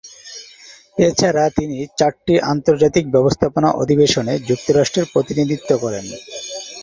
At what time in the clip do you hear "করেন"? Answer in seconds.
5.83-6.05